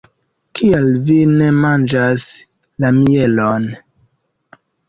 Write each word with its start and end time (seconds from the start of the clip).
Kial 0.59 0.87
vi 1.09 1.17
ne 1.33 1.51
manĝas 1.59 2.25
la 2.85 2.93
mielon? 2.99 3.71